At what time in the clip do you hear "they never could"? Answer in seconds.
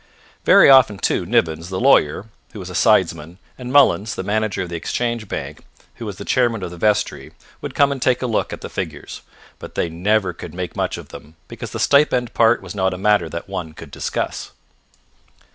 9.75-10.55